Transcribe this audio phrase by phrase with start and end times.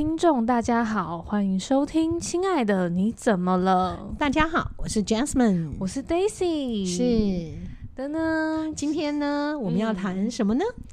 [0.00, 4.12] 听众大家好，欢迎收听《亲爱的你怎么了》。
[4.16, 7.58] 大家好，我是 Jasmine，我是 Daisy，是
[7.94, 8.72] 的呢。
[8.74, 10.64] 今天呢，我们要谈什么呢？
[10.78, 10.84] 嗯、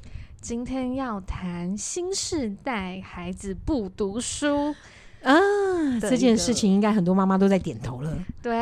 [0.42, 4.74] 今天要谈新世代孩子不读书
[5.22, 5.40] 啊，
[6.02, 8.14] 这件事情应该很多妈妈都在点头了。
[8.42, 8.52] 对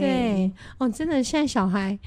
[0.00, 1.98] 对哦，真的，现在小孩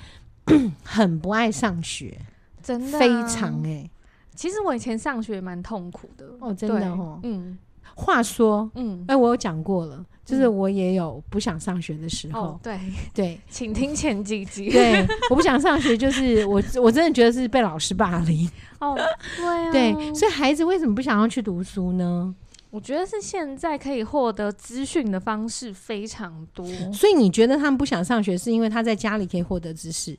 [0.84, 2.20] 很不爱上学，
[2.64, 3.92] 真的、啊、非常哎、欸。
[4.34, 7.20] 其实我以前上学蛮痛苦的哦，真的哦。
[7.24, 7.58] 嗯，
[7.98, 12.42] 话说，嗯，哎、欸，我有讲过了，就是我也有不想上学的时候。
[12.42, 12.80] 哦、对
[13.12, 14.70] 对，请听前几集。
[14.70, 18.48] 对，我不想上学，就是 我我真的觉得是被老师霸凌。
[18.80, 18.96] 哦，
[19.36, 19.72] 对啊。
[19.72, 22.34] 对，所以孩子为什么不想要去读书呢？
[22.70, 26.66] 我觉得是现在可以获得资讯的方式非常多。
[26.94, 30.16] 所以你觉得他们不想上学，是因为他在家里可以获得知识？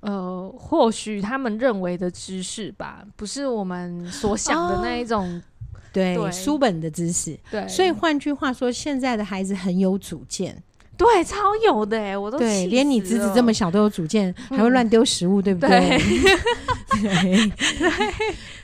[0.00, 5.42] 呃，或许他们认为的知识吧，不是我们所想的那一种，哦、
[5.92, 7.38] 对书本的知识。
[7.50, 10.62] 对，所以换句话说，现在的孩子很有主见，
[10.96, 15.68] 对，超有的哎，我都对，连你侄子这么小都有主见，嗯、还会乱丢食物，对不对？
[15.68, 15.98] 对，
[17.48, 17.52] 对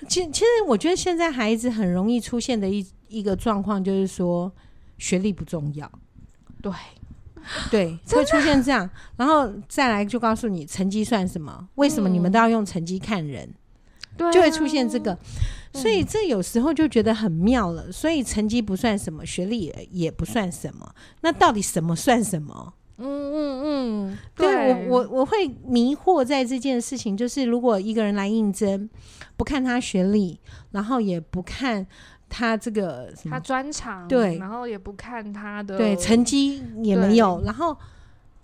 [0.09, 4.53] 其实其实我觉得现在孩子很容易出现的一一个状况，就是说
[4.99, 5.91] 学历不重要，
[6.63, 6.73] 对。
[7.71, 8.89] 对，会出现这样，
[9.19, 11.69] 然后再来就告诉你成绩算什么？
[11.75, 13.47] 为什么你们都要用成绩看人？
[14.33, 15.17] 就会出现这个，
[15.73, 17.91] 所以这有时候就觉得很妙了。
[17.91, 22.75] 所以成绩不算什么，学历也也不算什么，那到底什么算什么？
[22.97, 28.89] 嗯嗯嗯，对，对我我我会迷惑在这件事情，就是如果一个人来应征，
[29.37, 30.39] 不看他学历，
[30.71, 31.87] 然后也不看。
[32.27, 37.77] 他这个他专长对，然后也不看他的对成绩也没有，然后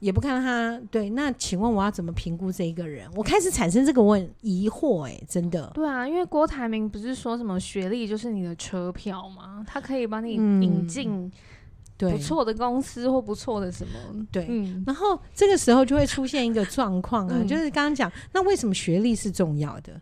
[0.00, 1.08] 也不看他对。
[1.10, 3.08] 那请问我要怎么评估这一个人？
[3.14, 5.70] 我开始产生这个问疑惑，哎，真的。
[5.72, 9.64] 对啊，因为郭台铭不是说什么学历就是你的车票吗？
[9.66, 11.30] 他可以帮你引进
[11.96, 14.46] 不错的公司或不错的什么对。
[14.48, 20.00] 嗯，然后这个时候就会出现一个状况啊，就是刚刚讲，那为什么学历是重要的？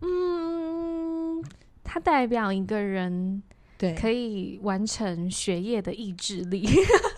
[0.00, 1.44] 嗯。
[1.84, 3.42] 它代表一个人。
[3.76, 6.68] 对，可以完成学业的意志力。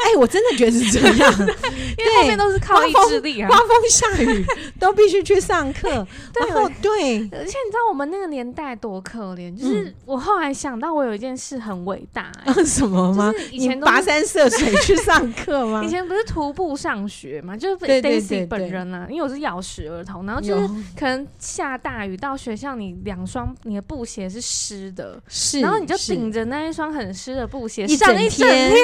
[0.04, 1.32] 哎、欸，我真的觉得是这样，
[1.96, 4.44] 因为后面都是靠意志力啊，刮风下雨
[4.78, 5.88] 都必须去上课。
[6.32, 13.32] 对，然后对，而且你知道我们那个年代多可怜，就是我后来想到，我有一件事很伟大、欸嗯， 什么吗？
[13.32, 15.82] 就是、以前都跋山涉水去上课吗？
[15.84, 17.56] 以前不是徒步上学嘛？
[17.56, 26.42] 就是 Daisy 本人啊，因为我是咬食儿童，然后就是可能下大雨到学校，你两双你的布鞋是湿的，是，然后你就顶着。
[26.46, 28.76] 那一双很湿的布鞋，一整天呢、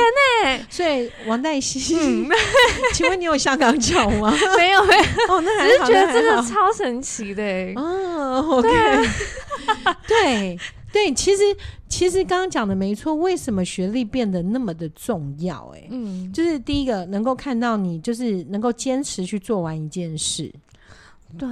[0.44, 0.64] 欸。
[0.70, 2.28] 所以王黛西，嗯、
[2.94, 4.30] 请问你有香港脚吗？
[4.56, 5.02] 没有没有。
[5.34, 7.72] 哦，那还只是觉得这个超神奇的、欸。
[7.76, 9.06] 哦，OK 对
[10.06, 10.58] 对，
[10.92, 11.42] 对，其实
[11.88, 13.14] 其实刚刚讲的没错。
[13.14, 15.80] 为什么学历变得那么的重要、欸？
[15.80, 20.52] 哎，嗯，就是第一个能够看到你，就是能够坚持去做完一件事。
[21.38, 21.48] 对，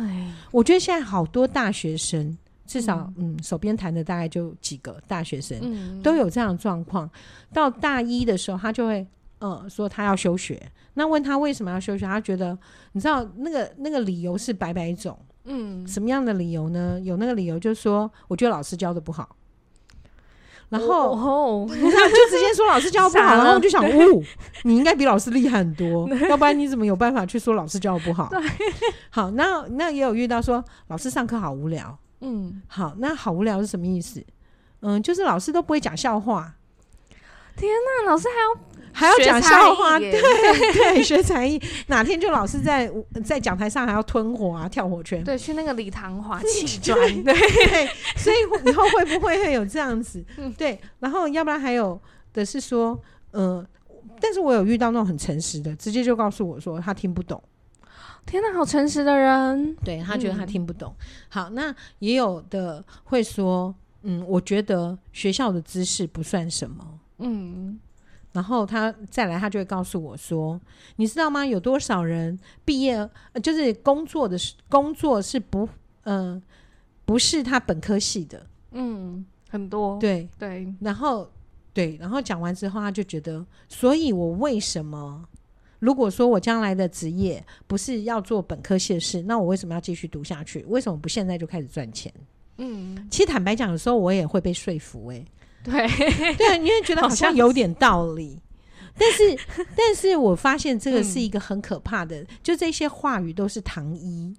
[0.51, 2.37] 我觉得现在好多大学生。
[2.69, 7.09] 至少，嗯，手边谈的大概就几个大学生，嗯、都有这样的状况。
[7.53, 9.07] 到大一的时候，他就会，
[9.39, 10.61] 呃，说他要休学。
[10.95, 12.57] 那问他为什么要休学，他觉得，
[12.93, 16.99] 你知道，那个那个理由是百百种，嗯，什么样的理由呢？
[17.01, 19.37] 有那个理由就是说，我觉得老师教的不好。
[20.69, 24.23] 然后，哦、就直接说老师教不好， 然后我就想，哦，
[24.65, 28.29] 你应该比老师厉害很多，要不然你怎么有办法去说老师教的不好？
[29.11, 31.97] 好，那那也有遇到说老师上课好无聊。
[32.21, 34.25] 嗯，好，那好无聊是什么意思？
[34.81, 36.55] 嗯，就是老师都不会讲笑话。
[37.57, 39.99] 天哪，老师还要还要讲笑话？
[39.99, 40.11] 对
[40.73, 42.91] 对，学才艺，哪天就老是在
[43.23, 45.23] 在讲台上还要吞火啊，跳火圈？
[45.23, 46.99] 对，去那个礼堂滑气 砖。
[47.23, 47.87] 对对，
[48.17, 48.37] 所以
[48.67, 50.25] 以后会不会会有这样子？
[50.39, 50.81] 嗯，对。
[51.01, 52.01] 然后要不然还有
[52.33, 52.99] 的是说，
[53.35, 53.65] 嗯，
[54.19, 57.43] 但是我有遇到那种很诚实的，直接就告诉我说他听不懂。
[58.25, 60.91] 天哪，好诚实的人，对，他觉得他听不懂。
[60.99, 67.79] 嗯、好，那也有的会说，嗯，我觉得学校的知识不算什么，嗯。
[68.37, 70.61] 然后他再来，他就会告诉我说，
[70.97, 71.47] 你知道吗？
[71.47, 73.09] 有多少人毕业
[73.43, 74.37] 就是工作的
[74.69, 75.67] 工作是不，
[76.03, 76.43] 嗯、呃，
[77.07, 80.71] 不是他本科系的，嗯，很多，对对。
[80.81, 81.31] 然后
[81.73, 85.27] 对，然后讲完之后，他就觉得，所以我为什么？
[85.79, 90.63] 如果说我将来的职业不是要做本科系的事，那我为什么要继续读下去？
[90.69, 92.13] 为什么不现在就开始赚钱？
[92.59, 95.17] 嗯，其实坦白讲，有时候我也会被说服、欸。
[95.17, 95.25] 哎，
[95.67, 96.35] 对。
[96.35, 98.41] 对，你会觉得好像有点道理，
[98.97, 99.37] 但是，
[99.77, 104.35] 但是我发现这个是一个很可怕的，嗯、就这些话语都是糖衣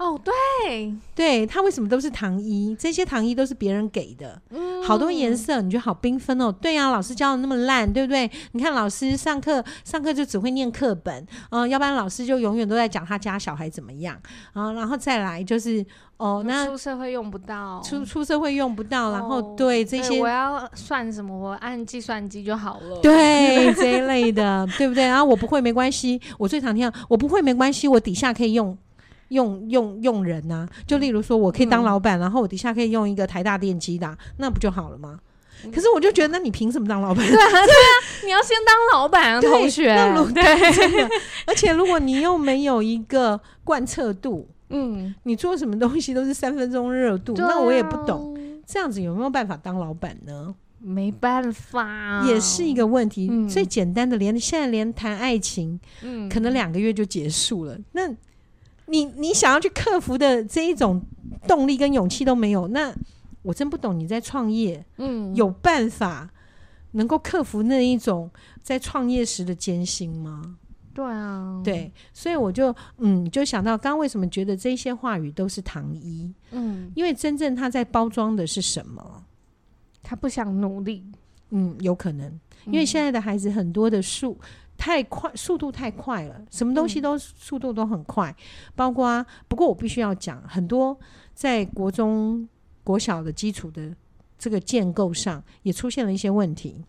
[0.00, 2.74] 哦，对，对，他为什么都是糖衣？
[2.80, 6.50] 这些糖衣都是别人给的，嗯，好多颜色，你觉得好缤纷哦。
[6.50, 8.30] 对呀，啊，老师教的那么烂，对不对？
[8.52, 14.18] 你看老师上课上课就只会念课本，嗯，要不然老师就永远都在讲他家小孩怎么样，
[14.54, 15.84] 啊，然后再来就是
[16.16, 21.36] 哦，那出社会用不到，出出社会用不到，然后对这些我要算什么？
[21.36, 25.04] 我按计算机就好了， 对这一类的，对不对？
[25.04, 28.74] 然后我不会没关系，我最常听到我不会没关系，我底下可以用。
[29.30, 35.18] 用用用人呐、啊，就例如说，我可以当老板、嗯，然后我底下可以用一个台大电机的，那不就好了吗？
[35.64, 37.26] 嗯、可是我就觉得，那你凭什么当老板？
[37.26, 37.92] 对啊，对啊，
[38.24, 39.94] 你要先当老板啊， 同学。
[40.32, 40.42] 对，
[41.46, 48.36] 而且如果你又没有一个贯彻度，嗯，你做什么东西都是三分钟热度、啊，那我也不懂，
[48.66, 50.54] 这样子有没有办法当老板呢？
[50.82, 53.28] 没办法，也是一个问题。
[53.30, 57.76] 嗯、最简单的，连现在连谈爱情，嗯，可能两个月就结束了。
[57.92, 58.08] 那
[58.90, 61.00] 你你想要去克服的这一种
[61.46, 62.92] 动力跟勇气都没有，那
[63.42, 66.28] 我真不懂你在创业，嗯，有办法
[66.92, 68.30] 能够克服那一种
[68.62, 70.56] 在创业时的艰辛吗？
[70.92, 76.30] 对啊，对，所以我就嗯就想到，刚刚为什么觉得这些话语都是糖衣？
[76.50, 79.24] 嗯，因为真正他在包装的是什么？
[80.02, 81.04] 他不想努力，
[81.50, 84.36] 嗯，有可能，因为现在的孩子很多的数。
[84.80, 89.24] 太快，速度太快了，什么东西都速度都很快，嗯、包括啊。
[89.46, 90.98] 不过我必须要讲，很多
[91.34, 92.48] 在国中、
[92.82, 93.94] 国小的基础的
[94.38, 96.82] 这个建构上，也出现了一些问题。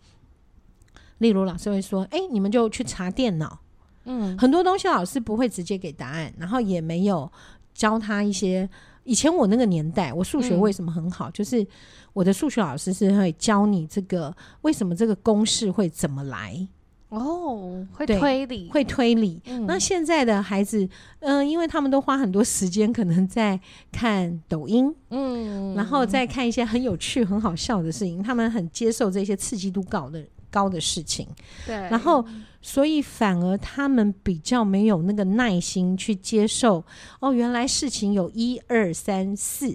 [1.18, 3.60] 例如，老师会说：“哎、欸，你们就去查电脑。”
[4.06, 7.30] 嗯，很多东西老师不会直接给答案，然后也没有
[7.74, 8.68] 教他一些。
[9.04, 11.30] 以前我那个年代，我数学为什么很好？
[11.30, 11.68] 嗯、就是
[12.14, 16.68] 我的数学老师是会教你这个为什么这个公式会怎么来。
[17.12, 19.42] 哦，会推理，会推理。
[19.46, 19.66] 嗯。
[19.66, 20.88] 那现在的孩子，
[21.20, 23.60] 嗯、呃，因为他们都花很多时间，可能在
[23.92, 31.28] 看抖音，嗯，然后再看一些很有趣、很好笑的事情，他们很接受这些刺激度高的高的事情。
[31.66, 31.76] 对。
[31.76, 32.24] 然后，
[32.62, 36.82] 所以反而他们比较没有那个耐心去接受。
[37.20, 39.68] 哦，原来事情有一二三四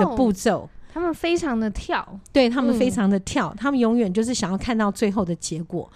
[0.00, 0.62] 的步骤。
[0.62, 0.68] 哦。
[0.92, 5.88] 他们非常的跳，对，他们非常的跳，嗯，他们永远就是想要看到最后的结果。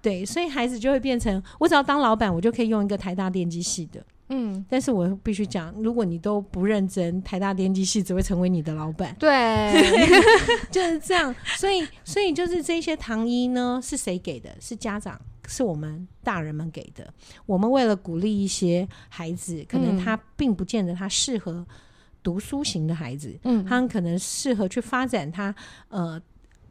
[0.00, 9.72] 对，所以孩子就会变成，我只要当老板，我就可以用一个台大电机系的，嗯，但是我必须讲，如果你都不认真，台大电机系只会成为你的老板，对
[10.70, 11.34] 就是这样。
[11.56, 14.50] 所以，所以就是这些糖衣呢，是谁给的？
[14.60, 17.12] 是家长，是我们大人们给的。
[17.44, 21.66] 我们为了鼓励一些孩子，可能他并不见得他适合
[22.22, 25.54] 读书型的孩子，嗯，他可能适合去发展他，
[25.88, 26.20] 呃。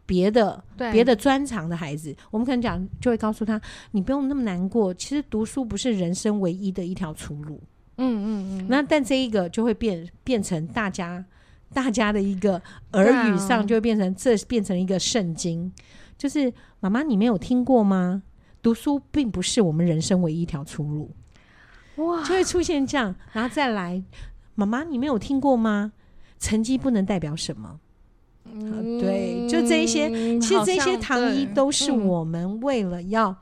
[0.08, 3.62] 别的别的专长的孩子，我们可能讲就会告诉他，
[3.92, 4.92] 你不用那么难过。
[4.92, 7.62] 其实读书不是人生唯一的一条出路。
[7.98, 8.68] 嗯嗯嗯。
[8.70, 11.24] 那但这一个就会变变成大家
[11.74, 12.60] 大家的一个
[12.94, 15.72] 耳语上就会变成这变成一个圣经，
[16.18, 18.24] 就是妈妈你没有听过吗？
[18.64, 21.12] 读书并不是我们人生唯一一条出路。
[21.98, 24.04] 哇，就会出现这样，然后再来，
[24.56, 25.92] 妈妈你没有听过吗？
[26.40, 27.80] 成绩不能代表什么。
[28.54, 30.10] 嗯、对，就这一些，
[30.40, 33.36] 其实这些糖衣都是我们为了要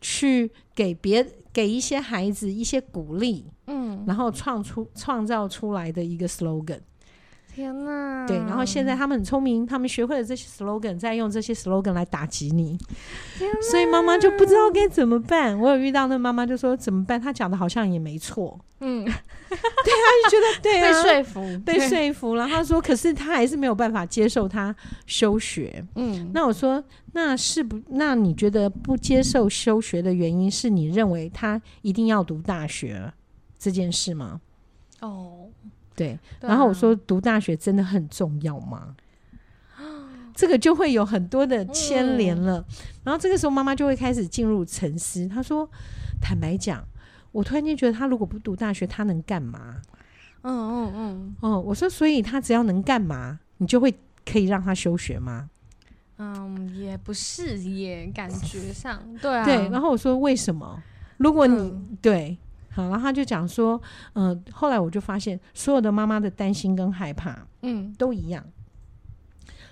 [0.00, 6.80] 去给别给一些孩子一些鼓励，嗯，然后创出创造出来的一个 slogan。
[7.54, 12.76] 天呐，对，然后现在他们很聪明，他们学会了这些 slogan，再用这些 slogan 来打击你。
[13.70, 15.56] 所以妈妈就不知道该怎么办。
[15.56, 17.20] 我有遇到那妈妈就说怎么办？
[17.20, 18.58] 她讲的好像也没错。
[18.86, 19.12] 嗯，对，
[19.54, 22.46] 他就觉得 对啊，被说服，被说服了。
[22.46, 24.74] 他说，可是他还是没有办法接受他
[25.06, 25.82] 休学。
[25.94, 27.80] 嗯，那我说，那是不？
[27.88, 33.12] 那你觉得不接受休学的原因是你认为他一定要读大学
[33.58, 34.40] 这件事吗？
[35.00, 35.48] 哦。
[35.96, 38.96] 对，然后我说读大学真的很重要吗？
[40.34, 42.58] 这个就会有很多的牵连了。
[42.58, 42.64] 嗯、
[43.04, 45.28] 然后这个时候妈妈就会开始进入沉思。
[45.28, 45.70] 她说
[46.20, 46.84] ：“坦白讲，
[47.34, 49.82] 我突然间觉得他如果不读大学，他能干嘛？”
[50.42, 51.36] 嗯嗯嗯。
[51.40, 53.92] 哦，我说，所以他只要能干嘛，你就会
[54.24, 55.50] 可以让他休学吗？
[56.18, 59.44] 嗯，也不是耶感 觉上对啊。
[59.44, 60.80] 对，然后我说为什么？
[61.16, 62.38] 如果你、嗯、对。
[62.70, 63.80] 好，然后他就讲说，
[64.14, 68.44] 嗯、呃，后来我就发现，所有的妈妈的担心跟害怕，嗯，都一样，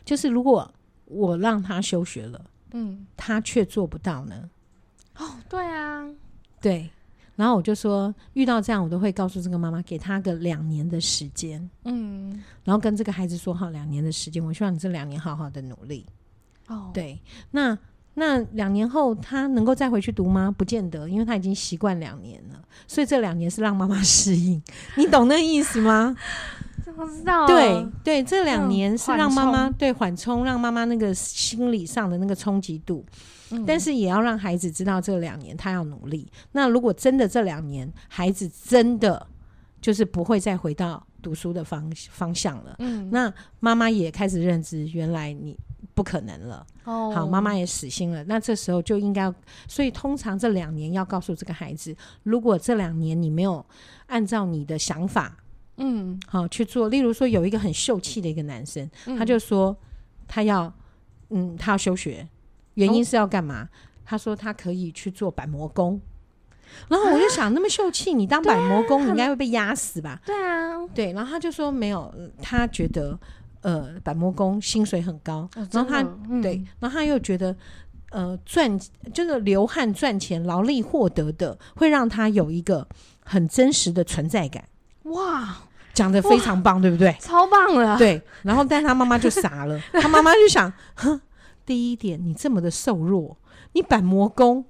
[0.05, 0.73] 就是如果
[1.07, 4.49] 我让他休学了，嗯，他却做不到呢？
[5.19, 6.09] 哦，对啊，
[6.61, 6.91] 对，
[7.35, 16.05] 然后我就说，遇到这样，我都会告诉这个妈妈，给他个两年的时间，嗯，然后跟这个孩子说好两年的时间，我希望你这两年好好的努力，
[16.69, 17.21] 哦，对，
[17.51, 17.77] 那
[18.15, 20.55] 那两年后他能够再回去读吗？
[20.57, 24.63] 不见得，因为他已经习惯两年了，所以这两年是让妈妈适应。
[24.97, 26.15] 你懂那意思吗？
[26.97, 27.47] 我知道。
[27.47, 33.05] 对对，这两年是让妈妈对缓冲，让妈妈那个心理上的那个冲击度，
[33.51, 36.31] 嗯，但是也要让孩子知道这两年他要努力。
[36.53, 39.27] 那如果真的这两年孩子真的
[39.81, 45.57] 就是不会再回到读书的方方向了，嗯，那妈妈也开始认知，原来你。
[45.95, 48.25] 不可能了，哦，好，妈妈也死心了。
[48.25, 49.31] 那这时候就应该，
[49.69, 53.63] 所以通常这两年要告诉这个孩子，如果这两年你没有
[54.07, 55.37] 按照你的想法，
[55.83, 56.89] 嗯，好去做。
[56.89, 59.77] 例如说，有一个很秀气的一个男生，嗯，他就说
[60.27, 60.73] 他要，
[61.31, 62.27] 嗯，他要休学，
[62.75, 63.65] 原因是要干嘛？
[63.65, 63.69] 哦，
[64.05, 66.01] 他说他可以去做板模工。
[66.89, 70.21] 然后我就想，那么秀气，你当板模工，你应该会被压死吧？
[70.25, 71.13] 对啊，对。
[71.13, 73.19] 然后他就说没有，他觉得。
[73.63, 77.57] 呃，板模工薪水很高，哦、然后他、嗯、对，然后他又觉得，
[78.11, 78.77] 呃，赚
[79.15, 82.85] 就是流汗赚钱、劳力获得的，会让他有一个
[83.25, 84.65] 很真实的存在感。
[85.05, 85.63] 哇，
[85.93, 87.15] 讲的非常棒，对不对？
[87.21, 87.99] 超棒了。
[87.99, 91.21] 对，然后但他妈妈就傻了， 他妈妈就想，哼，
[91.67, 93.37] 第一点，你这么的瘦弱，
[93.73, 94.65] 你板模工，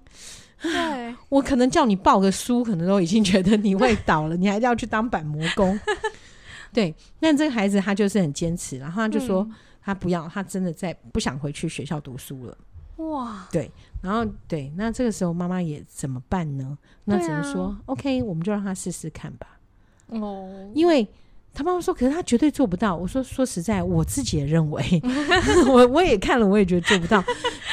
[0.60, 5.78] 对，我可能叫你抱个书，可能都已经觉得你会倒了， 你还要去当板模工。
[6.72, 9.46] 对，那这个孩子他就是很坚持，然后他就说
[9.82, 12.56] 他不要，他真的再不想回去学校读书了。
[12.96, 16.78] 哇，对，然后对，那这个时候妈妈也怎么办呢？
[17.04, 19.51] 那只能说、啊、OK，我们就让他试试看吧。
[20.20, 21.06] 哦，因为
[21.54, 22.96] 他妈妈说，可是他绝对做不到。
[22.96, 25.02] 我说说实在，我自己也认为，
[25.68, 27.22] 我我也看了，我也觉得做不到。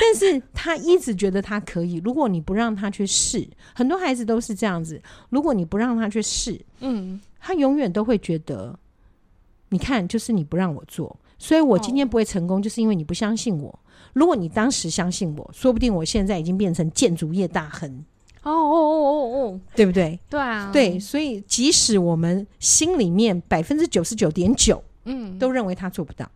[0.01, 2.01] 但是他一直觉得他可以。
[2.03, 5.01] 如果你不让他去试，很多孩子都是这样子。
[5.29, 8.77] 如果你不让他去试，嗯，他永远都会觉得。
[9.71, 13.79] 你看，就是你不让我做，所以我今天不会成功，就是因为你不相信我。
[14.13, 18.03] 如果你当时相信我，说不定我现在已经变成建筑业大亨。
[18.43, 20.19] 哦哦哦哦哦，对不对？
[20.29, 26.29] 对啊，对，所以即使我们心里面百分之九十九点九，嗯，都认为他做不到，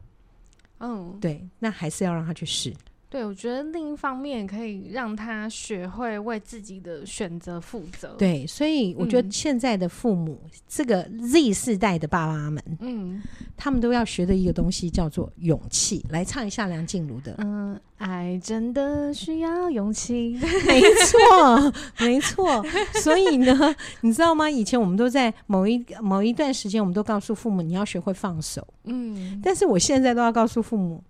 [0.79, 2.73] 嗯，对，那还是要让他去试。
[3.13, 8.15] 对，我觉得另一方面可以让他学会为自己的选择负责。
[8.17, 13.21] 对，所以我觉得现在的父母，嗯、这个 Z 世代的爸爸们，嗯，
[13.55, 16.03] 他们都要学的一个东西叫做勇气。
[16.09, 20.35] 来唱一下梁静茹的，嗯，爱真的需要勇气。
[20.65, 22.65] 没错，没错。
[22.95, 24.49] 所以呢，你知道吗？
[24.49, 28.67] 以前我们都在某一某一段时间，我们都告诉父母你要学会放手。
[28.85, 31.03] 嗯，但是我现在都要告诉父母。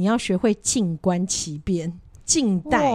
[0.00, 1.92] 你要学会静观其变，
[2.24, 2.90] 静待。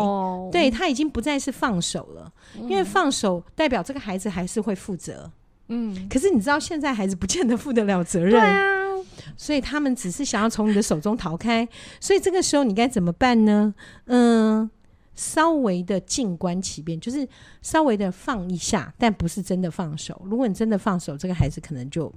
[0.52, 5.32] 对，他已经不再是放手了，嗯，因为放手代表这个孩子还是会负责。
[5.68, 8.32] 嗯，可是你知道，现在孩子不见得负得了责任。
[8.32, 8.66] 对啊，
[9.38, 11.68] 所以他们只是想要从你的手中逃开。
[12.00, 13.76] 所以这个时候你该怎么办呢？
[14.06, 14.68] 嗯，
[15.14, 17.28] 稍微的静观其变，就是
[17.62, 20.20] 稍微的放一下，但不是真的放手。
[20.26, 22.12] 如果你真的放手，这个孩子可能就。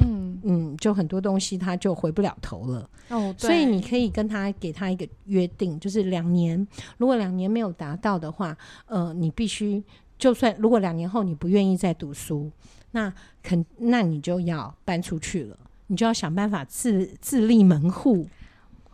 [0.00, 6.66] 嗯嗯，就很多东西他就回不了头了哦，所以你可以跟他给他一个约定，就是两年，
[6.96, 9.82] 如果两年没有达到的话，呃，你必须
[10.18, 12.50] 就算如果两年后你不愿意再读书，
[12.92, 15.56] 那肯那你就要搬出去了，
[15.88, 18.26] 你就要想办法自自立门户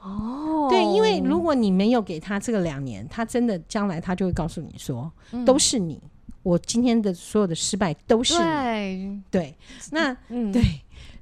[0.02, 0.66] 哦。
[0.68, 6.00] 对，因为如果你没有给他这个两年，他真的将来他就会告诉你说，嗯，都是你，
[6.42, 9.22] 我今天的所有的失败都是你。
[9.30, 9.54] 对，对，
[9.92, 10.62] 那嗯对。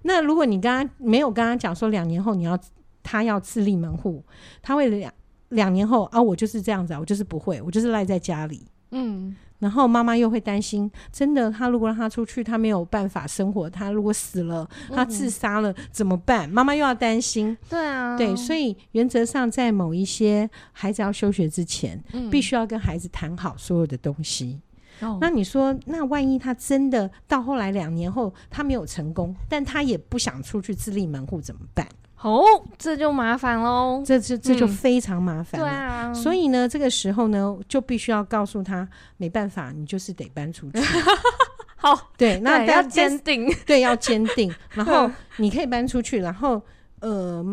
[0.07, 2.59] 那如果你刚刚没有跟他讲说两年后你要
[3.03, 4.23] 他要自立门户，
[4.63, 5.13] 他会两
[5.49, 16.49] 两年后啊，我就是这样子啊，我就是不会，我就是赖在家里，嗯，然后妈妈又会担心，真的，他如果让他出去，他没有办法生活，他如果死了，他自杀了、嗯、怎么办？
[16.51, 24.61] 妈妈又要担心，对啊，对，所以原则上在某一些孩子要休学之前，嗯、必须要跟孩子谈好所有的东西。
[25.05, 25.19] Oh.
[25.21, 31.87] 那你说，那万一他真的到后来两年后他没有成功，但他也不想出去自立门户怎么办？
[32.23, 35.63] 哦、oh，这就麻烦喽，这这这就非常麻烦、嗯。
[35.63, 40.81] 对啊，所以呢，这个时候呢，就必须要告诉他，没办法，你就是得搬出去。
[41.77, 44.51] 好， 对，那要坚定，对，要坚定。
[44.73, 46.63] 然后你可以搬出去，然后
[47.01, 47.45] 呃，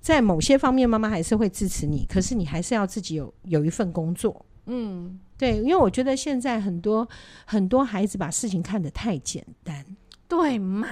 [0.00, 4.46] 在某些方面，妈妈还是会支持你，可是你还是要自己有有一份工作。
[4.66, 5.18] 嗯。
[5.38, 7.06] 对，因为我觉得现在很多
[7.44, 9.84] 很多孩子把事情看得太简单，
[10.26, 10.88] 对嘛？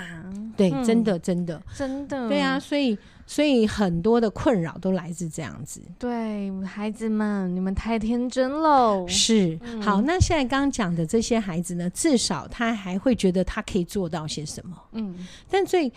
[0.54, 5.80] 对，嗯、真的，真的，真的，对啊，所以，所以很多的困扰都来自这样子。
[5.98, 9.06] 对，孩子们，你们太天真喽。
[9.08, 14.76] 是，嗯、好，那现在刚刚讲的这些孩子呢，至少他还会觉得他可以做到些什么。
[14.92, 15.90] 嗯，但最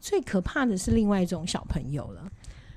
[0.00, 2.22] 最可怕的是另外一种小朋友了。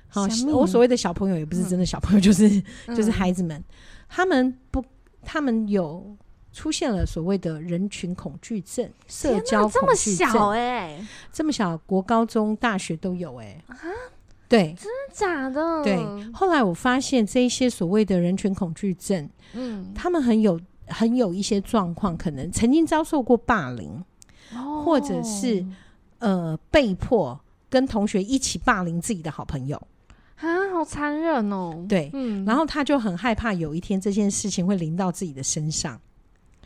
[0.08, 3.62] 好，我所谓的小朋友也不是真的小朋友，就是就是孩子们，
[4.08, 4.84] 他们不，
[5.22, 6.16] 他们有
[6.52, 13.76] 出现了所谓的人群恐惧症、社交恐惧症，这么小哎，这么小，国高中大学都有哎啊，
[14.48, 15.82] 对，真的假的？
[15.82, 15.98] 对，
[16.32, 24.02] 后来我发现这一些所谓的人群恐惧症，嗯，他们很有很有一些状况，可能曾经遭受过霸凌，
[24.84, 25.66] 或者是
[26.20, 29.80] 呃被迫跟同学一起霸凌自己的好朋友。
[30.36, 31.84] 啊，好残忍哦！
[31.88, 35.98] 对，嗯，然后他就很害怕有一天这件事情会临到自己的身上，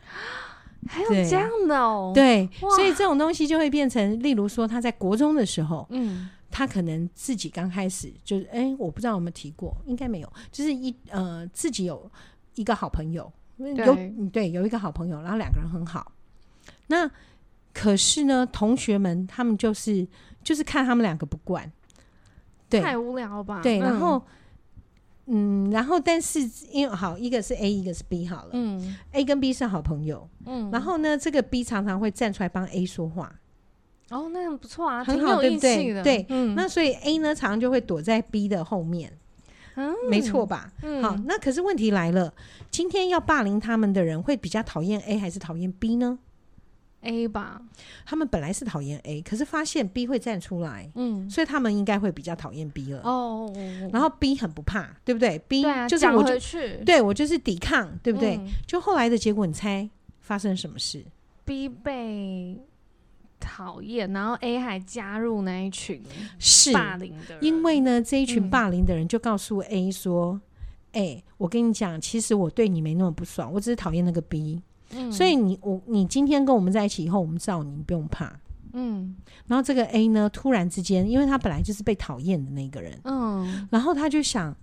[0.88, 12.10] 还有这样的哦，对，所以这种东西就会变成，例如说他在国中的时候，嗯，他可能自己刚开始就是，哎，我不知道有没有提过，应该没有，就是一呃自己有
[12.56, 13.96] 一个好朋友，有
[14.32, 16.10] 对有一个好朋友，然后两个人很好，
[16.88, 17.08] 那
[17.72, 20.04] 可是呢，同学们他们就是
[20.42, 21.70] 就是看他们两个不惯。
[22.70, 23.60] 对，太无聊吧？
[23.62, 24.22] 对，然后，
[25.26, 33.32] 嗯，嗯，然后，但是因为好，一个是 A，一个是 B，好了，嗯，A 跟 B 是好朋友，嗯，然后呢，这个 B 常常会站出来帮 A 说话，
[34.10, 36.02] 哦，那很不错啊，很好，对不对？
[36.02, 39.12] 对，嗯，那所以 A 呢，常常就会躲在 B 的后面，
[39.76, 40.72] 嗯，没错吧？
[40.82, 42.32] 嗯，好，那可是问题来了，
[42.70, 46.18] 今天要霸凌他们的人会比较讨厌 A 还是讨厌 B 呢
[47.02, 47.60] ？A 吧，
[48.04, 53.00] 他们本来是讨厌 A，可是发现 B 会站出来，嗯，所以他们应该会比较讨厌 B 了。
[53.02, 53.50] 哦，
[53.92, 56.38] 然后 B 很不怕，对不对？B 就是我就
[56.84, 58.38] 对我就是抵抗，对不对？
[58.66, 59.88] 就后来的结果，你猜
[60.20, 61.04] 发生什么事
[61.44, 62.60] ？B 被
[63.40, 66.02] 讨厌，然后 A 还加入那一群
[66.38, 70.38] 是霸凌的，因为呢，这一群霸凌的人就告诉 A 说
[70.92, 74.60] ：“哎，我跟你讲，其实我对你没那么不爽，我只是讨厌那个 B。”
[74.94, 78.32] 嗯、所以你我你今天跟我们在一起以后，我们知道，你不用怕。
[78.72, 79.16] 嗯，
[79.48, 84.56] 然后这个 A 呢，突然之间，因为他本来就是被讨厌的那个人，嗯，然后他就想，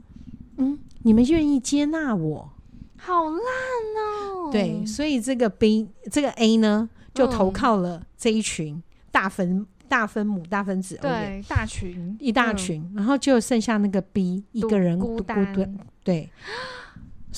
[0.55, 2.49] 嗯，你们愿意接纳我，
[2.97, 4.49] 好烂哦。
[4.49, 12.15] 对，所以这个 B 这个 A 呢，就投靠了这一群大分、嗯、大分母大分子，对，大群。
[12.21, 15.53] 一大群，嗯、然后就剩下那个 B 一个人孤单，
[16.05, 16.29] 对。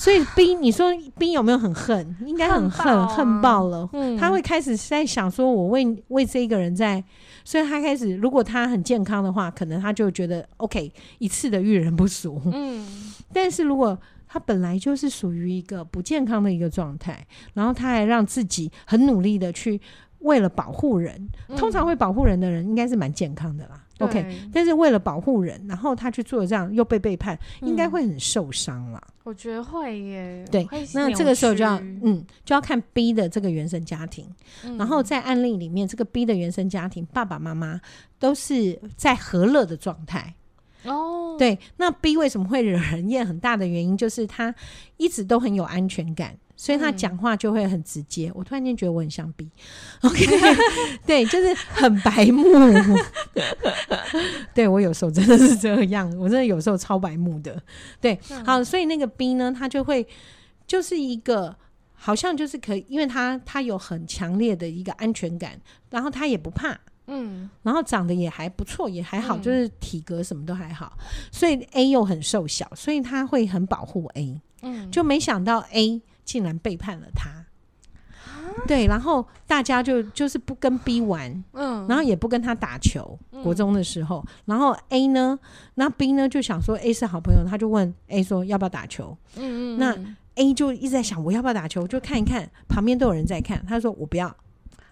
[0.00, 2.16] 所以冰你说冰有没有很恨？
[2.24, 3.90] 应该很恨，恨爆，啊、恨爆了。
[3.92, 7.04] 嗯、他会开始在想说，我为为这一个人在，
[7.44, 12.40] 所以他开始，如果他很健康的话，可能他就觉得 OK，一次的遇人不淑。
[12.46, 12.88] 嗯，
[13.30, 19.78] 但是如果他本来就是属于一个不健康的一个状态，然后他还让自己很努力的去
[20.20, 23.84] 为了保护人，嗯、通常会保护人的人应该是蛮健康的啦。
[23.98, 29.02] OK，但是为了保护人，然后他去做这样又被背叛，嗯、应该会很受伤啦。
[29.24, 30.42] 我觉得会耶。
[30.50, 34.26] 对，那这个时候就要嗯，就要看 B 的这个原生家庭。
[34.64, 37.78] 嗯、然后在案例里面，这个 B 的原生家庭爸爸妈妈
[38.18, 40.34] 都是在和乐的状态。
[40.84, 43.26] 哦，对，那 B 为什么会惹人厌？
[43.26, 44.54] 很大的原因就是他
[44.96, 46.34] 一直都很有安全感。
[46.62, 48.28] 所以他讲话就会很直接。
[48.28, 50.26] 嗯、我突然间觉得我很像 B，OK，
[51.06, 52.44] 对，就是很白目。
[54.52, 57.62] 对，我有时候真的是这样，我真的有时候超白目的。
[57.98, 60.06] 对，嗯、好，所以那个 B 呢，他就会
[60.66, 61.56] 就是一个
[61.94, 70.92] 好像就是可以，因为他他有很强烈的一个安全感，然后他也不怕，嗯，然后长得也还不错，也还好，嗯、就是体格什么都还好。
[71.32, 76.02] 所以 A 又很瘦小，所以他会很保护 A，嗯，就没想到 A。
[76.30, 77.28] 竟然背叛了他，
[78.64, 83.18] 对，然后大家就就是不跟 B 玩，嗯，然后也不跟他打球。
[83.42, 85.36] 国中的时候，然后 A 呢，
[85.74, 89.96] 那 B 呢就想说 A 是好朋友，他就问 A 说要不要打球，嗯嗯，那
[90.36, 94.28] A 就一直在想我要不要打球，就看一看旁边都有人在看，他说我不要，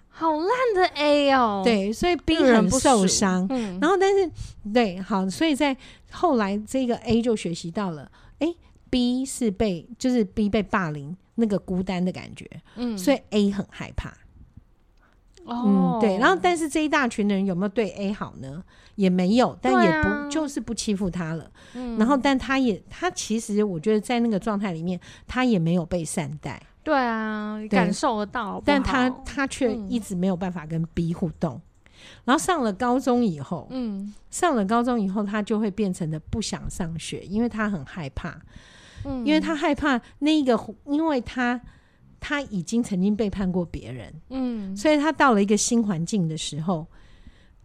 [0.09, 4.29] 好烂的 A 哦，对，所以 B 很受伤，嗯，然后但是
[4.75, 5.77] 对，好，所以在
[6.11, 8.49] 后来这个 A 就学习到了，哎
[8.91, 11.17] ，B 是被就是 B 被霸凌。
[11.41, 14.09] 那个孤单的感觉，嗯，所以 A 很害怕，
[15.45, 18.61] 哦，嗯，对，然后但是这一大群的人有没有对 A 好呢？
[18.97, 24.99] 也没有，但也不、啊、就是不欺负他了，嗯，然后但他也他其实我觉得在那个状态里面，
[25.29, 31.63] 他也没有被善待，对啊，对感受得到但他他却一直没有办法跟 B 互动，嗯，
[32.25, 38.37] 然后上了高中以后，嗯，上了高中以后，他就会变成了不想上学，因为他很害怕。
[39.05, 41.61] 嗯，因为他害怕那一个，因为他
[42.21, 46.87] 他已经曾经背叛过别人，嗯，所以他到了一个新环境的时候，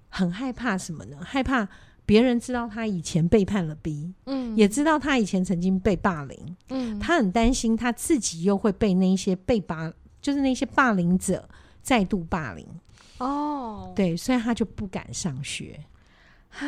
[0.09, 1.17] 很害怕什么呢？
[1.21, 1.67] 害怕
[2.05, 9.91] 别人知道他以前背叛了 B，嗯，也知道他以前曾经被霸凌，嗯，他很担心他自己又会被那些被霸，
[10.21, 11.47] 就是那些霸凌者
[11.81, 12.67] 再度霸凌，
[13.17, 15.79] 哦，对，所以他就不敢上学，
[16.51, 16.61] 啊。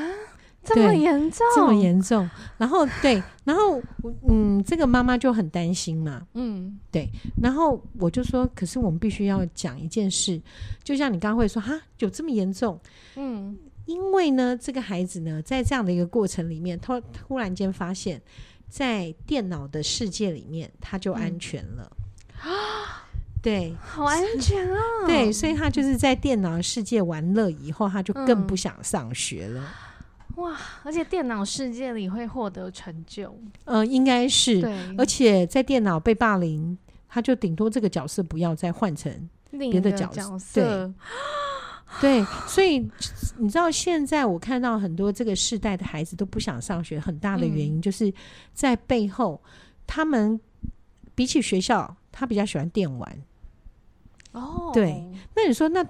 [0.66, 2.30] 这么严重，这么严重。
[2.58, 3.82] 然后对，然后
[4.28, 6.26] 嗯，这个妈妈就很担心嘛。
[6.34, 7.08] 嗯，对。
[7.42, 10.42] 然后我就说，可是我们必须要讲一件事，
[10.84, 12.80] 就像你刚刚会说，哈，有这么严重？
[13.16, 18.22] 嗯，因为呢，这个孩子呢，在这样的一个过程里面，突突然间发现，
[18.68, 21.84] 在电脑的世界里面，他就安全了。
[22.40, 24.80] 啊、嗯，对， 好安全啊。
[25.06, 29.62] 对，所以他就是在电脑世界玩乐以后，他就更不想上学了。
[29.62, 29.85] 嗯
[30.36, 30.58] 哇！
[30.84, 34.62] 而且电脑世界里会获得成就，呃，应该是。
[34.62, 34.96] 对。
[34.98, 40.22] 而且在电脑被霸凌，他就顶多这个角色不要再换成别的角色。
[40.22, 40.94] 角色对。
[42.02, 42.80] 对，所以
[43.38, 48.14] 你知道，现在我看到很多这个世代的孩子都不想上学，很大的原因就是
[48.54, 49.42] 在背后，
[49.88, 50.38] 他们
[51.14, 53.18] 比起学校，他比较喜欢电玩。
[54.34, 54.72] 哦。
[54.74, 55.10] 对。
[55.34, 55.86] 那你说，那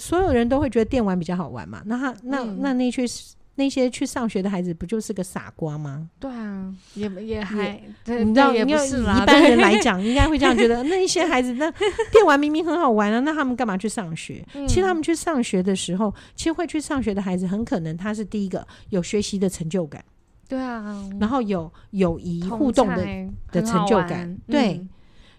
[0.00, 1.82] 所有人都会觉得电玩比较好玩嘛？
[1.84, 3.06] 那他那、嗯、那那群。
[3.56, 6.08] 那些去上学的孩子不就是个傻瓜吗？
[6.18, 10.82] 对啊，也也还，也你知道，因为一般人来讲，应该会这样觉得。
[10.88, 11.70] 那一些孩子，那
[12.10, 14.42] 电玩明明很好玩啊，那他们干嘛去上学？
[14.54, 20.02] 嗯、其实他们去上学的时候，其实会去上学的孩子，很可能他是第一个有学习的成就感。
[20.48, 23.06] 对啊，然后有友谊互动的
[23.50, 24.34] 的成就感。
[24.46, 24.82] 对，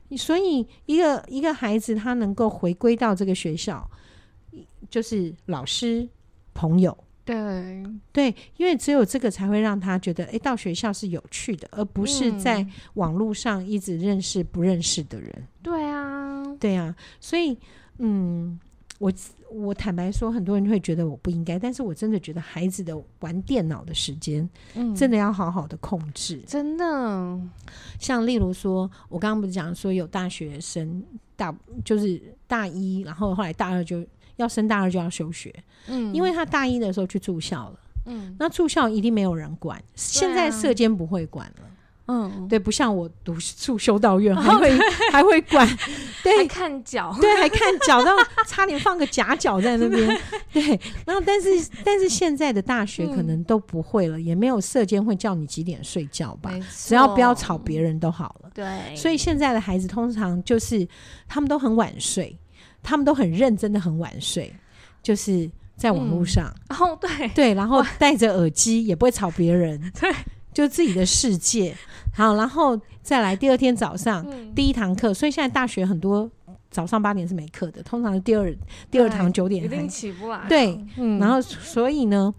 [0.09, 3.89] 嗯、所以一个一个孩子他能够回归到这个学校，
[4.87, 6.07] 就是老师
[6.53, 6.95] 朋友。
[7.25, 7.81] 对
[8.11, 15.31] 对，因为只有这个才会让他觉得，哎，到学校是有趣的，而不是在网络上一直认识不认识的人。
[15.35, 17.57] 嗯、对啊，对啊，所以，
[17.99, 18.59] 嗯，
[18.99, 19.09] 我
[19.49, 26.41] 我坦白说，很多人会觉得我不应该，但是我真的觉得孩子的玩电脑的时间，嗯，真的要好好的控制。
[26.45, 27.39] 真的，
[27.99, 31.01] 像例如说，我刚刚不是讲说有大学生
[31.37, 31.55] 大
[31.85, 34.05] 就是大一，然后后来大二就。
[34.37, 35.53] 要升大二就要休学，
[35.87, 41.63] 嗯，因为他大一的时候去住校了，嗯，那住校一定没有人管，现在社监不会管了，
[42.07, 44.77] 嗯，对，不像我读住修道院还会
[45.11, 45.67] 还会管，
[46.23, 51.49] 对，还看脚，对，还看脚，然后差点放个夹脚在那边， 对，然后但是
[51.85, 60.85] 但是现在的大学可能都不会了，也没有社监会叫你几点睡觉吧，只要不要吵别人都好了，对，所以现在的孩子通常就是
[61.27, 62.37] 他们都很晚睡。
[62.83, 64.53] 他们都很认真的很晚睡，
[65.01, 67.27] 就是在网络上，然后、嗯哦、对。
[67.29, 70.13] 对，然后戴着耳机也不会吵别人， 对，
[70.53, 71.75] 就自己的世界。
[72.13, 76.29] 好，然后再来第二天早上、嗯、第一堂课，所以现在大学很多
[76.69, 78.55] 早上八点是没课的，通常是第二
[78.91, 80.45] 第二堂九点还起不来。
[80.47, 82.31] 对，嗯、然后所以呢，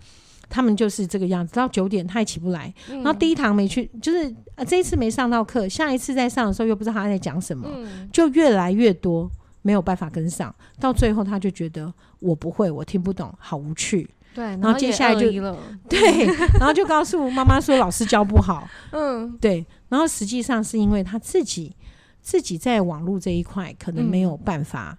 [0.48, 2.72] 他们就是这个样子，到九点他也起不来。
[2.88, 9.28] 嗯、然后第一堂没去，就是呃这一次没上到课，下一次再上的时候又不知道他在讲什么，嗯、就越来越多。
[9.64, 14.08] 没有办法跟上，到最后他就觉得我不会，我听不懂，好无趣。
[14.34, 15.30] 对，然后，接下来就
[15.88, 16.26] 对，
[16.58, 18.68] 然后就告诉妈妈说老师教不好。
[18.90, 21.74] 嗯，对，然后实际上是因为他自己
[22.20, 24.98] 自己在网络这一块可能没有办法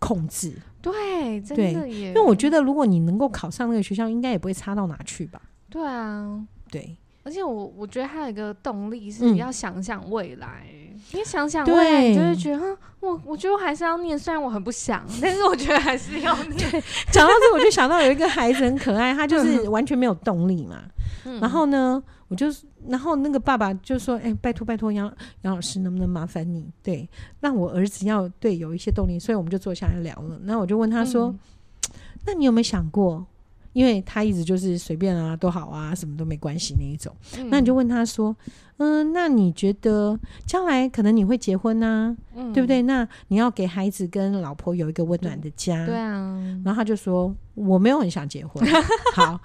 [0.00, 0.48] 控制。
[0.56, 2.08] 嗯、对，真的耶。
[2.08, 5.40] 因为我觉得如果你能够考上那个学校，应该也不会差到哪去吧？
[5.70, 6.96] 对啊，对。
[7.24, 10.66] 而且我我觉得还有一个动力是你要想想未来，
[11.12, 16.58] 你、嗯、想想未来，你就会觉得，我我觉得我还是要念，虽然我很不想，但是我觉得还是要念。
[17.12, 20.82] 讲到这，我就想到有一个孩子很可爱，他就是完全没有动力嘛。
[21.24, 22.46] 嗯、然后呢，我就
[22.88, 25.06] 然后那个爸爸就说：“哎、欸，拜托拜托杨
[25.42, 27.08] 杨老师，能不能麻烦你，对，
[27.38, 30.40] 让我儿子要对有一些动力。”所以我们就坐下来聊了。
[30.42, 31.38] 那我就问他说：“嗯、
[32.26, 33.24] 那你有没有想过？”
[33.72, 37.14] 因为他一直就是随便啊，都好啊，什么都没关系那一种。
[37.38, 38.34] 嗯、那你就问他说
[38.78, 42.82] ：“嗯、呃，那你觉得将来可能你会结婚啊，嗯、对不对？
[42.82, 46.38] 那你要给孩子跟老婆有一个温暖的家。”对啊。
[46.64, 48.62] 然后他就说：“我没有很想结婚。
[49.14, 49.40] ”好，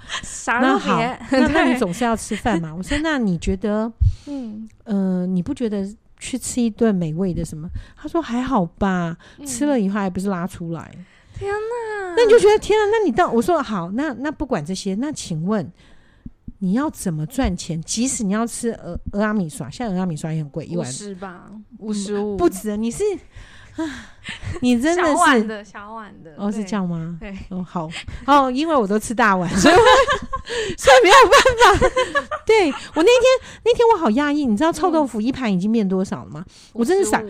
[0.47, 0.99] 那好，
[1.31, 2.73] 那 那你总是要吃饭嘛。
[2.75, 3.91] 我说：“那你觉得，
[4.27, 5.87] 嗯呃，你不觉得
[6.19, 10.91] 去吃一顿美味的什么？”他说：“还好吧，嗯、吃了以后还不是拉出来。”
[11.37, 12.15] 天哪！
[12.17, 12.97] 那你就觉得天哪？
[12.97, 15.71] 那你到我说好，那那不管这些，那请问
[16.59, 17.79] 你要怎么赚钱？
[17.83, 21.51] 即使你要吃俄俄阿米刷，现在俄阿米刷也很贵，一碗是吧？
[21.79, 22.75] 五十五不止。
[22.75, 23.03] 你是
[23.75, 23.85] 啊，
[24.61, 27.15] 你真的是小碗的小碗的哦，是这样吗？
[27.19, 27.87] 对哦，好
[28.25, 29.75] 哦，因为我都吃大碗， 所以
[30.75, 31.87] 所以没有办法。
[32.43, 36.43] 对我那天那天我好压抑，你知道臭豆腐一盘已经变多少了吗？
[36.73, 37.21] 我真是傻。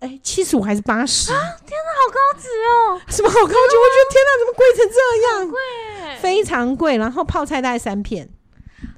[0.00, 1.32] 哎，七十五还是八十？
[1.32, 1.38] 啊！
[1.66, 3.00] 天哪，好高级哦！
[3.08, 3.52] 什么好高级？
[3.52, 5.50] 我觉得 天哪，怎么贵成这样？
[5.50, 6.96] 贵，非常贵。
[6.96, 8.28] 然后泡菜大概三片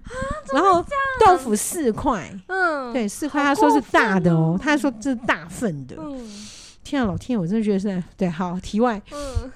[0.05, 0.13] 啊，
[0.53, 0.85] 然后
[1.25, 2.33] 豆腐四块。
[2.47, 3.43] 嗯，对，四块。
[3.43, 5.97] 他说是大的哦，他说这是大份的。
[5.99, 6.47] 嗯，
[6.83, 8.29] 天啊，老天，我真的觉得是对。
[8.29, 9.01] 好，题外。
[9.13, 9.51] 嗯，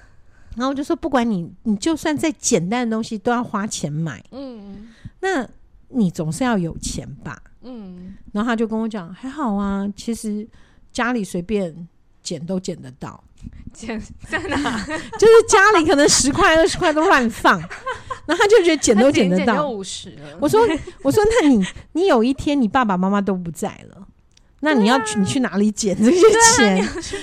[0.55, 4.87] 然后我就说，不管你，你就算再简单的东西都要花钱买，嗯，
[5.19, 5.47] 那
[5.89, 8.15] 你总是要有钱吧，嗯。
[8.31, 10.47] 然后他就跟我讲，还好啊，其实
[10.93, 11.87] 家里随便
[12.21, 13.21] 捡都捡得到，
[13.73, 14.85] 捡在哪？
[15.19, 17.59] 就是家里可能十块二十块都乱放，
[18.25, 20.15] 然后他就觉得捡都捡得到，五十。
[20.39, 20.61] 我说，
[21.01, 24.07] 我说，那你你有一天你爸爸妈妈都不在了。
[24.65, 26.21] 那你要去，你去哪里捡这些
[26.55, 26.77] 钱？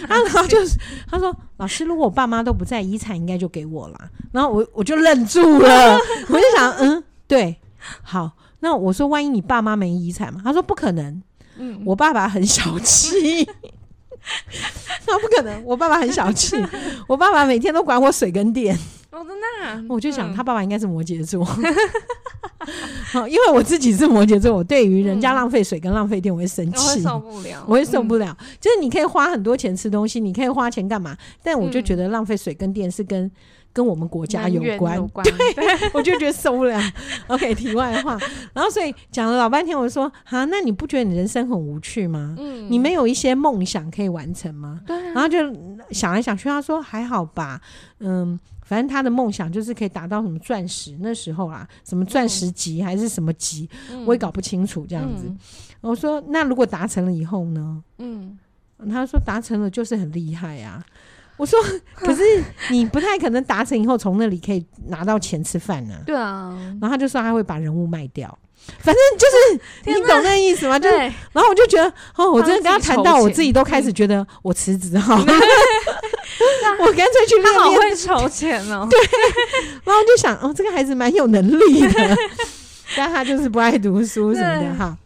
[0.07, 0.77] 然后就是
[1.11, 3.99] 他说：“老师，如果我爸妈都不在，遗产应该就给我了。”
[4.31, 7.57] 然后我我就愣住了， 我就想，嗯，对，
[8.03, 8.33] 好。
[8.59, 10.43] 那我说，万一你爸妈没遗产嘛？
[10.45, 11.23] 他说不可能。
[11.61, 13.47] 嗯，我爸爸很小气。
[15.07, 16.57] 那不可能，我爸爸很小气。
[17.07, 18.77] 我爸爸每天都管我水跟电。
[19.11, 19.85] 哦，真的。
[19.93, 21.45] 我就想，他爸爸应该是摩羯座。
[23.13, 28.37] 好，因为我自己是摩羯座，我对于人家浪费水跟浪费电，我会生气，受不了，我会受不了。
[28.61, 31.17] 就是你可以花很多钱吃东西，你可以花钱干嘛？
[31.43, 33.29] 但我就觉得浪费水跟电是跟
[33.73, 36.81] 跟我们国家有关，有关对， 我就觉得受不了。
[37.29, 38.19] OK，题外话，
[38.53, 42.35] 然后所以讲了老半天，我就说啊，那你不觉得你人生很无趣吗？
[42.39, 44.81] 嗯，你没有一些梦想可以完成吗？
[44.87, 45.39] 对、啊，然后就
[45.91, 47.61] 想来想去，他说还好吧，
[47.99, 48.39] 嗯。
[48.63, 55.25] 反正他的梦想就是可以达到什么钻石，那时候啊，什么钻石级还是什么级，嗯、我也搞不清楚这样子。
[55.27, 55.37] 嗯、
[55.81, 57.83] 我说那如果达成了以后呢？
[57.99, 58.39] 嗯，
[58.89, 60.87] 他说达成了就是很厉害呀、啊。
[61.41, 61.59] 我说
[61.97, 62.23] 可是
[62.69, 66.05] 你不太可能达成以后从那里可以拿到钱吃饭呢、啊。
[66.05, 66.55] 对啊。
[66.79, 68.39] 然后他就说他会把人物卖掉，
[68.79, 70.77] 反正就是 你懂那意思吗？
[70.79, 75.25] 就然后我就觉得哦，我真的跟他谈到我自己都开始觉得我辞职好了。
[76.79, 78.87] 我干脆去练练，他好会筹钱哦。
[78.91, 78.99] 对，
[79.85, 82.17] 然后就想，哦，这个孩子蛮有能力的，
[82.97, 84.97] 但他就是不爱读书什么的哈。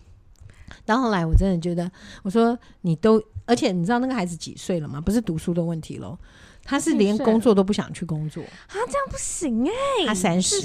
[0.87, 1.91] 到后来，我真的觉得，
[2.23, 5.01] 我说你都，而且你知道那个孩子几岁了吗？
[5.01, 6.19] 不是读书的问题喽，
[6.63, 10.07] 他是连工作都不想去工作啊，这样不行哎、欸。
[10.07, 10.57] 他三十，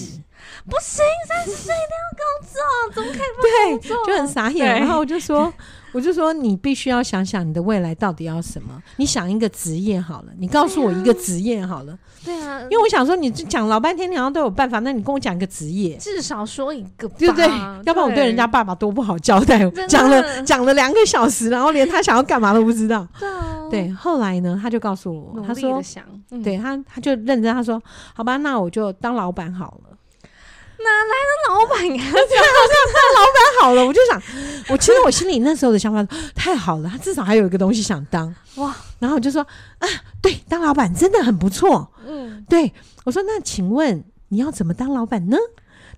[0.65, 4.05] 不行，三十岁一定要工作，怎么可以不工作？
[4.05, 4.65] 对，就很傻眼。
[4.79, 5.53] 然后我就说。
[5.91, 8.81] 我就说，你必须要想想你的未来到底要什么。
[8.97, 11.97] 你想一个职业好了，你告诉我一个职业好了。
[12.23, 14.79] 对啊，因为我想说，你讲老半天，你好像都有办法。
[14.79, 17.47] 那你跟我讲一个职业，至少说一个，对不对？
[17.85, 19.69] 要不然我对人家爸爸多不好交代。
[19.87, 23.07] 讲了讲了两个小时，然后连他想要干嘛都不知道。
[23.71, 25.81] 对，后来呢，他就告诉我，他说，
[26.43, 27.81] 对他，他就认真，他说，
[28.13, 29.97] 好吧，那我就当老板好了。
[30.83, 32.03] 哪来的老板呀？
[32.11, 34.21] 这样当老板好了，我就想，
[34.69, 36.03] 我其实我心里那时候的想法
[36.35, 38.75] 太好了，他至少还有一个东西想当哇。
[38.99, 39.41] 然后我就说
[39.79, 39.87] 啊，
[40.21, 41.89] 对，当老板真的很不错。
[42.05, 42.71] 嗯，对，
[43.05, 45.37] 我说那请问你要怎么当老板呢？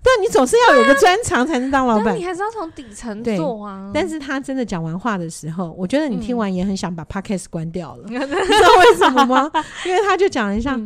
[0.02, 3.90] 对，你总是要有个专长才能当老板，你还是要从底层做啊。
[3.94, 9.50] 但是他真的讲完话的时候，我觉得你听完也很想把 Podcast 关掉了， 你知道为什么吗？
[9.86, 10.76] 因为他就讲了一下。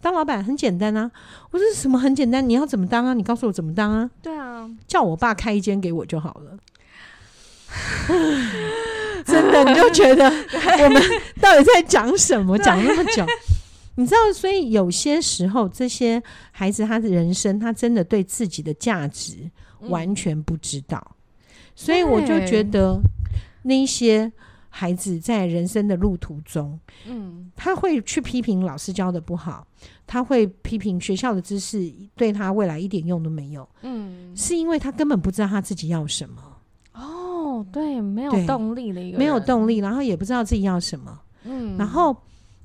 [0.00, 1.10] 当老板很简单啊！
[1.50, 2.48] 我说什么很简单？
[2.48, 3.14] 你要怎么当啊？
[3.14, 4.08] 你告诉我怎么当啊？
[4.22, 6.56] 对啊，叫我爸开一间给我就好了。
[9.26, 11.02] 真的，你就觉得我们
[11.40, 12.56] 到底在讲什么？
[12.58, 13.26] 讲那么久，
[13.96, 14.32] 你知道？
[14.32, 21.16] 所以有些时候，这些孩子他的人生，他真的对自己的价值完全不知道。
[21.74, 23.00] 所以我就觉得
[23.62, 24.32] 那些。
[24.68, 29.66] 孩子在人生的路途中，嗯，他会去批评老师教的不好，
[30.06, 36.42] 他会批评学校的知识对他未来一点用都没有，嗯，是因为他根本不知道他自己要什么。
[36.92, 42.16] 哦，对，没有动力的一个，没有动力，然后也不知道自己要什么，嗯，然后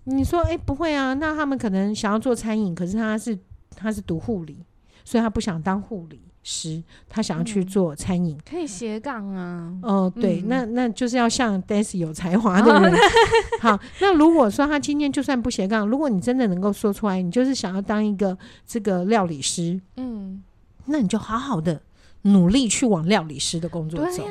[0.03, 3.37] 你说，哎，不会啊，那他们可能想要做餐饮，可是他是
[3.75, 4.65] 他是读护理，
[5.05, 6.21] 所以他不想当护理。
[6.43, 9.73] 十，他想要去做餐饮，可以斜杠啊。
[9.81, 12.93] 哦，对，那那就是要像 Daisy 有才华的人。
[13.61, 20.43] 好，那如果说他今天就算不斜杠，如果你真的能够说出来，你就是想要当一个这个料理师，嗯，
[20.85, 21.81] 那你就好好的
[22.23, 24.23] 努力去往料理师的工作走，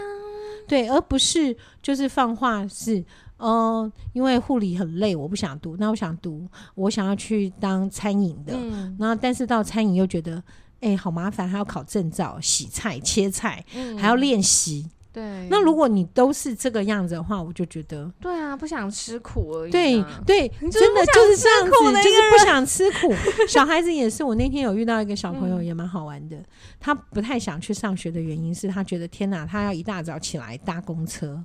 [0.68, 3.02] 对，而不是就是放话是，
[3.38, 8.52] 呃，因为护理很累，我不想读，那我想读，我想要去当餐饮的，
[8.98, 10.42] 然后但是到餐饮又觉得。
[10.82, 14.90] 哎、欸，好麻烦，还要考证照、洗菜、切菜，嗯、还要练习。
[15.12, 19.70] 对，那如果你都是这个样子的话，我就觉得，对啊，不想吃苦而已。
[19.70, 23.14] 对对，真的就是这样子，就是不想吃苦。
[23.46, 26.36] 小孩子也是，我那天有遇到一个小朋友，也蛮好玩的。
[26.36, 26.44] 嗯、
[26.80, 31.44] 他不太想去上学的原因是他觉得天哪，他要一大早起来搭公车。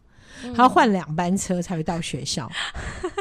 [0.55, 2.49] 还要换两班车才会到学校，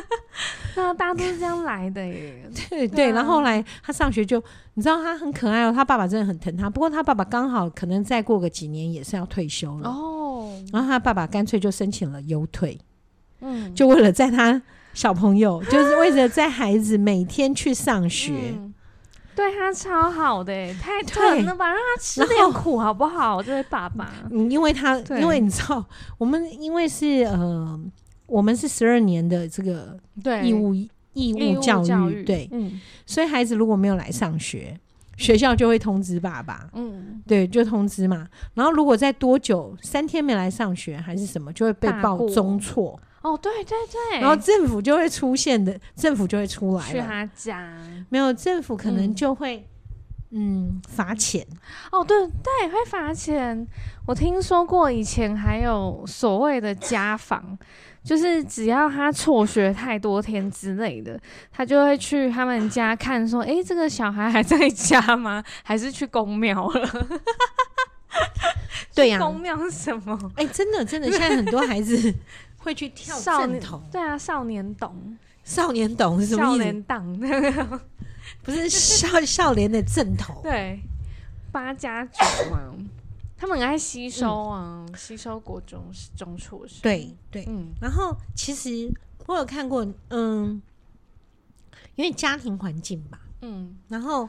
[0.77, 2.51] 那大家都是这样来的耶。
[2.69, 4.43] 对对，然后后来他上学就，
[4.75, 6.69] 你知道他很可爱哦，他爸爸真的很疼他。
[6.69, 12.79] 不过他爸爸刚好可能再过个几年也是要退休了哦，然后他爸爸干脆就申请了优退，
[13.41, 14.61] 嗯，就为了在他
[14.93, 18.33] 小朋友，就是为了在孩子每天去上学。
[18.53, 18.75] 嗯
[19.37, 21.69] 对他超好的，太疼了吧？
[21.69, 23.43] 让他吃点苦好不好？
[23.43, 25.85] 这位爸爸， 嗯，因为他，因为你知道，
[26.17, 27.79] 我们因为是呃，
[28.27, 29.97] 我们是十二年的这个
[30.43, 30.75] 义务
[31.13, 34.79] 义务教育，教育对，嗯，所以孩子如果没有来上学，
[35.19, 38.27] 学校就会通知爸爸，嗯，对，就通知嘛。
[38.55, 42.99] 然后如果再多久，三天没来上学还是什么，就会被报中辍。
[43.27, 46.93] 哦，对对对，然后政府就会出现的，政府就会出来了。
[46.93, 47.77] 去他家
[48.09, 49.67] 没有政府可能就会
[50.31, 51.45] 嗯罚钱。
[51.91, 53.67] 哦，对对，会罚钱。
[54.07, 57.59] 我听说过以前还有所谓的家访，
[58.05, 65.43] 就是只要他辍学太多天之类的，他就会去他们家看，说，哎，这个小孩还在家吗？
[65.65, 67.07] 还是去宫庙了？
[68.95, 70.17] 对呀，宫庙是什么？
[70.37, 72.15] 哎，真的真的，现在很多孩子。
[72.67, 76.65] 会去跳阵头，对啊，少年懂，少年懂是什么意思？
[76.65, 77.81] 少年党，
[78.43, 80.43] 不是少少年的阵头。
[80.43, 80.81] 对，
[81.53, 82.19] 八家族
[82.51, 82.75] 嘛，
[83.37, 85.81] 他们很爱吸收啊，嗯、吸收国中
[86.17, 86.81] 中辍生。
[86.83, 87.73] 对对，嗯。
[87.81, 88.93] 然后其实
[89.27, 90.61] 我有看过，嗯，
[91.95, 94.29] 因为家庭环境吧，嗯，然后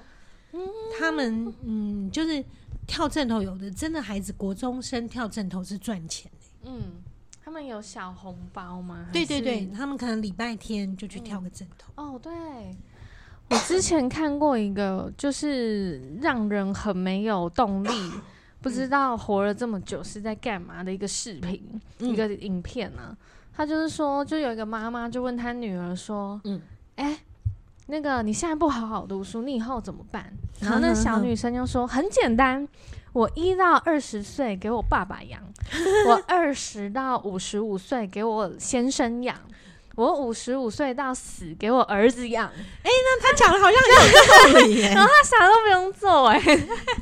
[1.00, 2.46] 他们嗯，就是
[2.86, 7.02] 跳阵头，有的真的孩子国中生跳阵头是赚钱的，嗯。
[7.48, 9.08] 他们有小红包吗？
[9.14, 11.90] 对对对，他们可能礼拜天就去跳个枕头。
[11.96, 12.14] 嗯。
[12.14, 12.30] 哦，对，
[13.50, 17.90] 我之前看过一个，就是让人很没有动力，
[18.62, 21.64] 不知道活了这么久是在干嘛的一个视频，
[22.00, 23.18] 嗯、一个影片呢、啊。
[23.56, 26.62] 他就是说，就有一个妈妈就问他女儿说：“嗯，
[26.98, 27.20] 哎、欸，
[27.86, 32.68] 那个你现在不好好读书，你以后怎么办？”然后那 小女生就说：“很简单。”
[33.18, 35.42] 我一到二十岁给我爸爸养，
[36.08, 39.36] 我二十到五十五岁给我先生养，
[39.98, 42.46] 我五十五岁到死给我儿子养。
[42.48, 44.90] 哎、欸，那他讲的好像很有道理耶。
[44.94, 46.40] 然后他啥都不用做哎。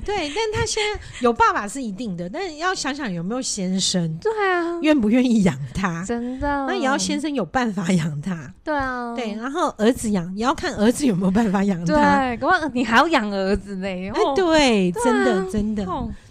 [0.06, 0.82] 对，但他先
[1.20, 4.18] 有爸爸是一定的，但是要想想有没有先生。
[4.20, 6.06] 对啊，愿不愿意养他？
[6.06, 8.54] 真的，那也要先生有办法养他。
[8.64, 11.86] 对啊，对，然后儿子养也要看儿子有没有办法养他。
[11.86, 14.10] 对，可是你还要养儿子嘞。
[14.10, 15.86] 哎、欸，对，真的真的，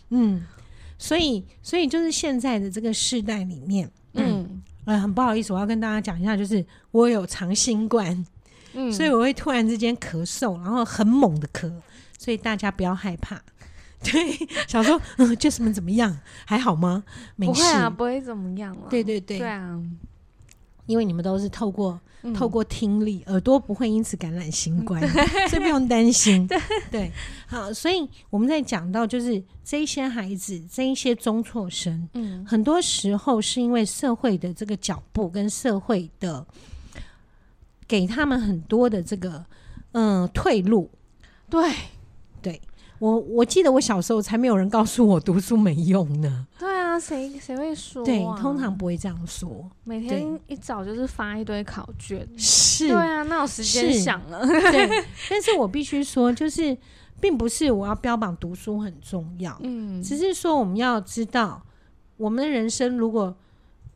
[0.09, 0.47] 嗯，
[0.97, 3.93] 所以所以就是现在的这个世代里面，嗯，
[4.85, 8.25] 呃，很不好意思，我要跟大家讲一下，就是我有长新冠，
[8.75, 11.73] 嗯，所以我会突然之间咳嗽，然后很猛的咳，
[12.19, 13.41] 所以大家不要害怕。
[14.05, 14.37] 对，
[14.69, 16.19] 想说，嗯，Jess 们怎么样？
[16.45, 17.03] 还好吗？
[17.37, 18.89] 没事，不会啊，不会怎么样了。
[18.91, 19.81] 对对对，对啊，
[20.87, 22.01] 因为你们都是透过。
[22.35, 24.99] 透过听力，耳朵不会因此感染新冠，
[25.51, 26.47] 所以不用担心。
[26.47, 26.59] 对
[26.91, 27.13] 对，
[27.47, 36.47] 好，所以我们在讲到就是这一些孩子，这一些中辍生，嗯，很多时候是因为社会的这个脚步跟社会的
[37.87, 39.45] 给他们很多的这个
[39.93, 40.91] 嗯退路。
[41.51, 41.71] 对
[42.41, 42.59] 对，
[42.99, 46.47] 我我记得我小时候才没有人告诉我读书没用呢。
[46.59, 46.95] 对啊。
[46.95, 48.07] 谁谁会说、啊？
[48.07, 49.69] 对，通常不会这样说。
[49.83, 54.47] 每天一早就是发一堆考卷，是，对啊，那有时间想了。
[54.47, 54.89] 对，
[55.29, 56.79] 但是我必须说，就是
[57.21, 61.61] 并不是我要标榜读书很重要，嗯，只是说我们要知道，
[62.17, 63.37] 我们的人生，如果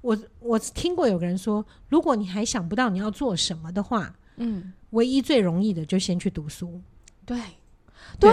[0.01, 6.81] 我我听过有个人说，如果你还想不到你要做什么的话，嗯，唯一最容易的就先去读书，
[7.25, 7.39] 对。
[8.19, 8.31] 对，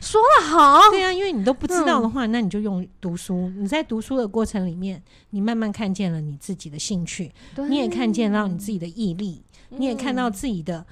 [0.00, 0.78] 说的好。
[0.90, 3.50] 对啊，因为你都不知道的话，嗯、那你就用读书。
[3.56, 7.32] 你在读书的过程里面，你慢慢看见了你自己的兴趣，
[7.68, 10.86] 你也看见到你自己的毅力，嗯、你也看到自己的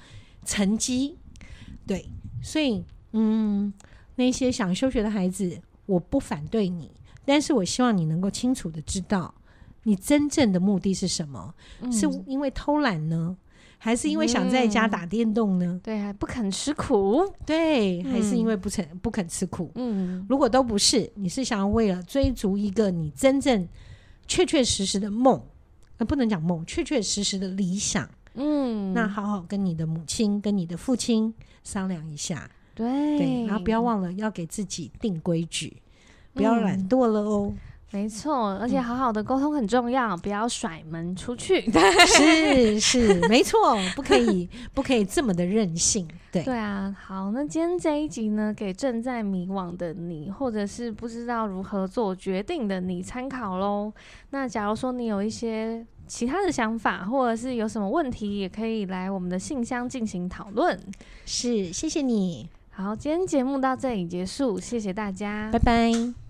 [0.45, 1.17] 成绩。
[1.85, 2.09] 对，
[2.41, 3.73] 所以，嗯，
[4.15, 6.89] 那些想休学的孩子，我不反对你，
[7.25, 9.33] 但是我希望你能够清楚的知道，
[9.83, 11.53] 你真正的目的是什么？
[11.81, 13.37] 嗯、是因为偷懒呢？
[13.83, 15.65] 还是因为想在家打电动呢？
[15.65, 17.21] 嗯、对，还不肯吃苦。
[17.45, 19.69] 对，嗯、还是因为不肯不肯吃苦。
[19.75, 23.67] 嗯，如果都不是，你是想要为了追逐一个你真正
[24.25, 25.43] 确确实实的梦，
[25.97, 28.09] 呃，不能讲梦，确确实实的理想。
[28.35, 32.49] 嗯，那好好跟你的母亲、跟你的父亲商量一下。
[32.73, 35.75] 对对，然后不要忘了要给自己定规矩，
[36.33, 37.51] 不要懒惰了哦。
[37.51, 37.57] 嗯
[37.93, 41.63] 没错，而且好好的沟通很重要，嗯、不要甩门出去。
[42.07, 46.07] 是是，没错，不可以不可以这么的任性。
[46.31, 53.93] 对对啊，好，那今天这一集呢，给正在迷惘的你，或者是不知道如何做决定的你参考喽。
[54.31, 60.79] 那假如说你有一些其他的想法，或者是有什么问题，也可以来我们的信箱进行讨论。
[61.27, 62.49] 是，谢谢你。
[62.71, 66.22] 好，今天节目到这里结束，谢谢大家，拜拜。